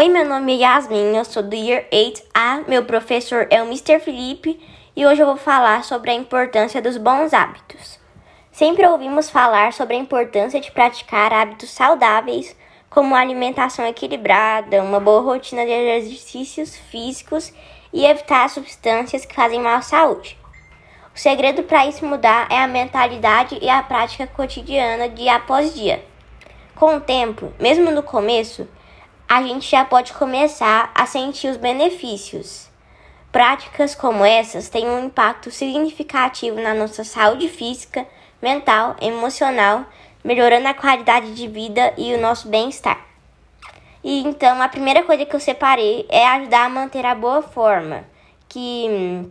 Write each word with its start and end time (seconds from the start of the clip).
Oi, 0.00 0.08
meu 0.08 0.24
nome 0.24 0.54
é 0.54 0.62
Yasmin, 0.62 1.14
eu 1.14 1.26
sou 1.26 1.42
do 1.42 1.54
Year 1.54 1.84
8A, 1.92 2.66
meu 2.66 2.86
professor 2.86 3.46
é 3.50 3.62
o 3.62 3.66
Mr. 3.66 4.00
Felipe 4.00 4.58
e 4.96 5.04
hoje 5.04 5.20
eu 5.20 5.26
vou 5.26 5.36
falar 5.36 5.84
sobre 5.84 6.10
a 6.10 6.14
importância 6.14 6.80
dos 6.80 6.96
bons 6.96 7.34
hábitos. 7.34 8.00
Sempre 8.50 8.86
ouvimos 8.86 9.28
falar 9.28 9.74
sobre 9.74 9.96
a 9.96 9.98
importância 9.98 10.58
de 10.58 10.70
praticar 10.70 11.34
hábitos 11.34 11.68
saudáveis, 11.68 12.56
como 12.88 13.14
alimentação 13.14 13.84
equilibrada, 13.86 14.82
uma 14.82 14.98
boa 14.98 15.20
rotina 15.20 15.66
de 15.66 15.70
exercícios 15.70 16.74
físicos 16.74 17.52
e 17.92 18.06
evitar 18.06 18.48
substâncias 18.48 19.26
que 19.26 19.34
fazem 19.34 19.60
mal 19.60 19.74
à 19.74 19.82
saúde. 19.82 20.38
O 21.14 21.18
segredo 21.18 21.62
para 21.64 21.86
isso 21.86 22.06
mudar 22.06 22.48
é 22.50 22.56
a 22.56 22.66
mentalidade 22.66 23.58
e 23.60 23.68
a 23.68 23.82
prática 23.82 24.26
cotidiana 24.26 25.10
dia 25.10 25.34
após 25.34 25.74
dia. 25.74 26.02
Com 26.74 26.96
o 26.96 27.00
tempo, 27.02 27.52
mesmo 27.60 27.90
no 27.90 28.02
começo, 28.02 28.66
a 29.30 29.40
gente 29.44 29.70
já 29.70 29.84
pode 29.84 30.12
começar 30.12 30.90
a 30.92 31.06
sentir 31.06 31.46
os 31.46 31.56
benefícios. 31.56 32.68
Práticas 33.30 33.94
como 33.94 34.24
essas 34.24 34.68
têm 34.68 34.88
um 34.88 35.04
impacto 35.04 35.52
significativo 35.52 36.60
na 36.60 36.74
nossa 36.74 37.04
saúde 37.04 37.48
física, 37.48 38.04
mental, 38.42 38.96
emocional, 39.00 39.86
melhorando 40.24 40.66
a 40.66 40.74
qualidade 40.74 41.32
de 41.32 41.46
vida 41.46 41.94
e 41.96 42.12
o 42.12 42.20
nosso 42.20 42.48
bem-estar. 42.48 43.06
E 44.02 44.20
então 44.24 44.60
a 44.60 44.68
primeira 44.68 45.04
coisa 45.04 45.24
que 45.24 45.36
eu 45.36 45.38
separei 45.38 46.06
é 46.08 46.26
ajudar 46.26 46.64
a 46.64 46.68
manter 46.68 47.06
a 47.06 47.14
boa 47.14 47.40
forma, 47.40 48.04
que 48.48 48.86
hum, 48.88 49.30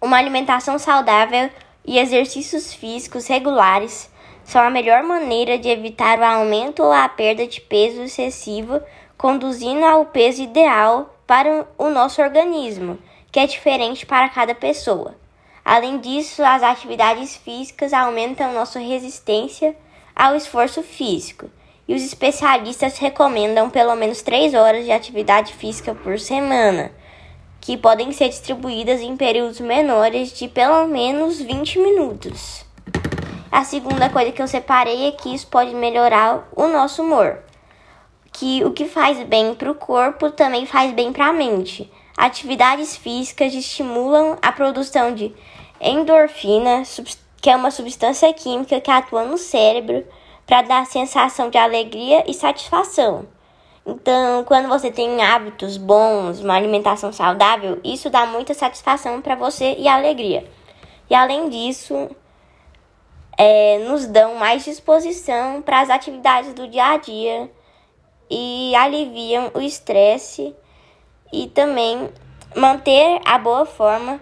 uma 0.00 0.16
alimentação 0.16 0.78
saudável 0.78 1.50
e 1.84 1.98
exercícios 1.98 2.72
físicos 2.72 3.26
regulares 3.26 4.10
são 4.44 4.62
a 4.62 4.70
melhor 4.70 5.02
maneira 5.02 5.58
de 5.58 5.68
evitar 5.68 6.18
o 6.18 6.24
aumento 6.24 6.82
ou 6.82 6.90
a 6.90 7.06
perda 7.06 7.46
de 7.46 7.60
peso 7.60 8.02
excessivo 8.02 8.80
conduzindo 9.20 9.84
ao 9.84 10.06
peso 10.06 10.42
ideal 10.42 11.14
para 11.26 11.66
o 11.76 11.90
nosso 11.90 12.22
organismo, 12.22 12.98
que 13.30 13.38
é 13.38 13.46
diferente 13.46 14.06
para 14.06 14.30
cada 14.30 14.54
pessoa. 14.54 15.14
Além 15.62 15.98
disso, 15.98 16.42
as 16.42 16.62
atividades 16.62 17.36
físicas 17.36 17.92
aumentam 17.92 18.54
nossa 18.54 18.78
resistência 18.78 19.76
ao 20.16 20.34
esforço 20.34 20.82
físico, 20.82 21.50
e 21.86 21.94
os 21.94 22.02
especialistas 22.02 22.96
recomendam 22.96 23.68
pelo 23.68 23.94
menos 23.94 24.22
3 24.22 24.54
horas 24.54 24.86
de 24.86 24.90
atividade 24.90 25.52
física 25.52 25.94
por 25.94 26.18
semana, 26.18 26.90
que 27.60 27.76
podem 27.76 28.12
ser 28.12 28.30
distribuídas 28.30 29.02
em 29.02 29.18
períodos 29.18 29.60
menores 29.60 30.32
de 30.32 30.48
pelo 30.48 30.86
menos 30.86 31.38
20 31.38 31.78
minutos. 31.78 32.64
A 33.52 33.64
segunda 33.64 34.08
coisa 34.08 34.32
que 34.32 34.40
eu 34.40 34.48
separei 34.48 35.08
é 35.08 35.12
que 35.12 35.34
isso 35.34 35.46
pode 35.48 35.74
melhorar 35.74 36.48
o 36.56 36.66
nosso 36.68 37.02
humor 37.02 37.49
que 38.32 38.64
o 38.64 38.70
que 38.70 38.84
faz 38.86 39.22
bem 39.24 39.54
para 39.54 39.70
o 39.70 39.74
corpo 39.74 40.30
também 40.30 40.66
faz 40.66 40.92
bem 40.92 41.12
para 41.12 41.28
a 41.28 41.32
mente. 41.32 41.90
Atividades 42.16 42.96
físicas 42.96 43.54
estimulam 43.54 44.36
a 44.42 44.52
produção 44.52 45.14
de 45.14 45.34
endorfina, 45.80 46.82
que 47.40 47.50
é 47.50 47.56
uma 47.56 47.70
substância 47.70 48.32
química 48.32 48.80
que 48.80 48.90
atua 48.90 49.24
no 49.24 49.38
cérebro 49.38 50.04
para 50.46 50.62
dar 50.62 50.86
sensação 50.86 51.48
de 51.48 51.56
alegria 51.56 52.24
e 52.28 52.34
satisfação. 52.34 53.26
Então, 53.86 54.44
quando 54.44 54.68
você 54.68 54.90
tem 54.90 55.22
hábitos 55.22 55.76
bons, 55.76 56.40
uma 56.40 56.54
alimentação 56.54 57.12
saudável, 57.12 57.80
isso 57.82 58.10
dá 58.10 58.26
muita 58.26 58.52
satisfação 58.52 59.22
para 59.22 59.34
você 59.34 59.74
e 59.78 59.88
alegria. 59.88 60.44
E 61.08 61.14
além 61.14 61.48
disso, 61.48 62.10
é, 63.38 63.78
nos 63.88 64.06
dão 64.06 64.34
mais 64.34 64.64
disposição 64.64 65.62
para 65.62 65.80
as 65.80 65.88
atividades 65.88 66.52
do 66.52 66.68
dia 66.68 66.92
a 66.92 66.96
dia 66.98 67.50
e 68.30 68.74
aliviam 68.76 69.50
o 69.54 69.60
estresse 69.60 70.54
e 71.32 71.48
também 71.48 72.08
manter 72.54 73.20
a 73.24 73.38
boa 73.38 73.66
forma 73.66 74.20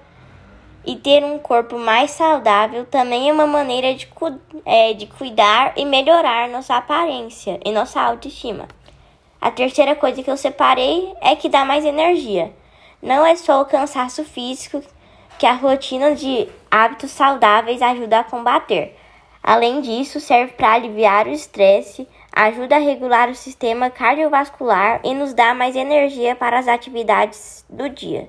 e 0.84 0.96
ter 0.96 1.22
um 1.22 1.38
corpo 1.38 1.78
mais 1.78 2.12
saudável 2.12 2.86
também 2.86 3.28
é 3.28 3.32
uma 3.32 3.46
maneira 3.46 3.94
de, 3.94 4.08
é, 4.64 4.94
de 4.94 5.06
cuidar 5.06 5.74
e 5.76 5.84
melhorar 5.84 6.48
nossa 6.48 6.76
aparência 6.76 7.60
e 7.64 7.70
nossa 7.70 8.00
autoestima. 8.00 8.66
A 9.40 9.50
terceira 9.50 9.94
coisa 9.94 10.22
que 10.22 10.30
eu 10.30 10.36
separei 10.36 11.14
é 11.20 11.36
que 11.36 11.48
dá 11.48 11.64
mais 11.64 11.84
energia. 11.84 12.52
Não 13.02 13.24
é 13.24 13.36
só 13.36 13.60
o 13.60 13.66
cansaço 13.66 14.24
físico 14.24 14.82
que 15.38 15.46
a 15.46 15.52
rotina 15.52 16.14
de 16.14 16.48
hábitos 16.70 17.10
saudáveis 17.12 17.80
ajuda 17.80 18.20
a 18.20 18.24
combater. 18.24 18.96
Além 19.42 19.80
disso, 19.80 20.18
serve 20.18 20.54
para 20.54 20.72
aliviar 20.72 21.26
o 21.26 21.32
estresse, 21.32 22.08
ajuda 22.46 22.76
a 22.76 22.78
regular 22.78 23.28
o 23.28 23.34
sistema 23.34 23.90
cardiovascular 23.90 25.00
e 25.02 25.12
nos 25.12 25.34
dá 25.34 25.54
mais 25.54 25.74
energia 25.74 26.36
para 26.36 26.56
as 26.56 26.68
atividades 26.68 27.66
do 27.68 27.88
dia. 27.88 28.28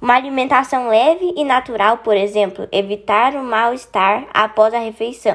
Uma 0.00 0.14
alimentação 0.14 0.88
leve 0.88 1.34
e 1.36 1.42
natural, 1.42 1.98
por 1.98 2.16
exemplo, 2.16 2.68
evitar 2.70 3.34
o 3.34 3.42
mal-estar 3.42 4.28
após 4.32 4.72
a 4.72 4.78
refeição. 4.78 5.34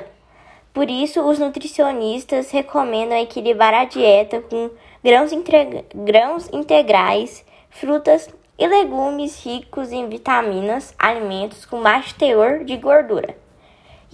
Por 0.73 0.89
isso, 0.89 1.21
os 1.21 1.37
nutricionistas 1.39 2.51
recomendam 2.51 3.17
equilibrar 3.17 3.73
a 3.73 3.83
dieta 3.83 4.39
com 4.39 4.69
grãos, 5.03 5.31
grãos 5.93 6.49
integrais, 6.53 7.45
frutas 7.69 8.29
e 8.57 8.65
legumes 8.65 9.43
ricos 9.43 9.91
em 9.91 10.07
vitaminas, 10.07 10.95
alimentos 10.97 11.65
com 11.65 11.81
baixo 11.81 12.15
teor 12.15 12.63
de 12.63 12.77
gordura. 12.77 13.42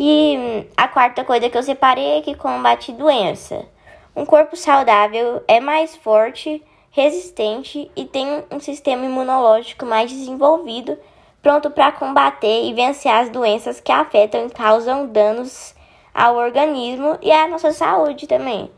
E 0.02 0.66
a 0.78 0.88
quarta 0.88 1.26
coisa 1.26 1.50
que 1.50 1.58
eu 1.58 1.62
separei 1.62 2.20
é 2.20 2.22
que 2.22 2.34
combate 2.34 2.94
doença. 2.94 3.68
Um 4.16 4.26
corpo 4.26 4.56
saudável 4.56 5.44
é 5.46 5.60
mais 5.60 5.94
forte, 5.98 6.64
resistente 6.90 7.92
e 7.98 8.06
tem 8.06 8.46
um 8.50 8.62
sistema 8.62 9.04
imunológico 9.04 9.86
mais 9.86 10.10
desenvolvido, 10.10 10.98
pronto 11.42 11.70
para 11.70 11.92
combater 11.92 12.64
e 12.64 12.74
vencer 12.74 13.12
as 13.12 13.30
doenças 13.30 13.82
que 13.82 13.92
afetam 13.92 14.48
e 14.48 14.50
causam 14.50 15.06
danos 15.06 15.76
ao 16.14 16.38
organismo 16.38 17.18
e 17.22 17.30
à 17.30 17.46
nossa 17.50 17.74
saúde 17.74 18.26
também. 18.26 18.72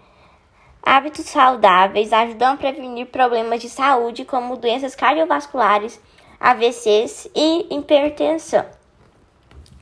Hábitos 0.82 1.26
saudáveis 1.26 2.12
ajudam 2.12 2.54
a 2.54 2.58
prevenir 2.58 3.06
problemas 3.06 3.62
de 3.62 3.70
saúde 3.70 4.26
como 4.26 4.58
doenças 4.58 4.96
cardiovasculares, 4.96 6.02
AVCs 6.40 7.30
e 7.36 7.68
hipertensão. 7.70 8.81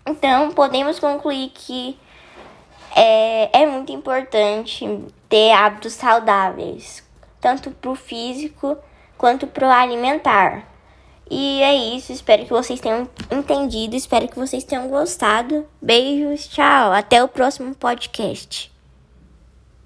Então, 0.09 0.51
podemos 0.51 0.97
concluir 0.97 1.51
que 1.53 1.95
é, 2.95 3.61
é 3.61 3.67
muito 3.67 3.91
importante 3.91 4.83
ter 5.29 5.51
hábitos 5.51 5.93
saudáveis, 5.93 7.07
tanto 7.39 7.69
para 7.69 7.91
o 7.91 7.95
físico 7.95 8.75
quanto 9.19 9.45
para 9.45 9.67
o 9.67 9.71
alimentar. 9.71 10.67
E 11.29 11.61
é 11.61 11.75
isso, 11.75 12.11
espero 12.11 12.43
que 12.43 12.49
vocês 12.49 12.79
tenham 12.79 13.07
entendido, 13.29 13.95
espero 13.95 14.27
que 14.27 14.39
vocês 14.39 14.63
tenham 14.63 14.87
gostado. 14.87 15.67
Beijos, 15.79 16.47
tchau, 16.47 16.91
até 16.91 17.23
o 17.23 17.27
próximo 17.27 17.75
podcast. 17.75 18.78